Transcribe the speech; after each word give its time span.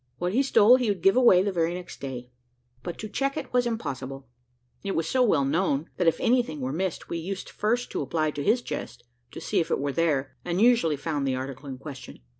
What 0.17 0.33
he 0.33 0.41
stole 0.41 0.77
he 0.77 0.89
would 0.89 1.03
give 1.03 1.15
away 1.15 1.43
the 1.43 1.51
very 1.51 1.75
next 1.75 1.99
day; 2.01 2.31
but 2.81 2.97
to 2.97 3.07
check 3.07 3.37
it 3.37 3.53
was 3.53 3.67
impossible. 3.67 4.27
It 4.83 4.95
was 4.95 5.07
so 5.07 5.21
well 5.21 5.45
known, 5.45 5.91
that 5.97 6.07
if 6.07 6.19
anything 6.19 6.59
were 6.59 6.73
missed, 6.73 7.07
we 7.07 7.19
used 7.19 7.47
first 7.49 7.91
to 7.91 8.01
apply 8.01 8.31
to 8.31 8.43
his 8.43 8.63
chest 8.63 9.03
to 9.29 9.39
see 9.39 9.59
if 9.59 9.69
it 9.69 9.77
were 9.77 9.93
there, 9.93 10.35
and 10.43 10.59
usually 10.59 10.97
found 10.97 11.27
the 11.27 11.35
article 11.35 11.69
in 11.69 11.77
question. 11.77 12.21